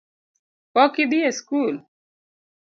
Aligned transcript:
Pok 0.73 0.93
idhi 1.03 1.19
e 1.29 1.31
sikul 1.37 1.75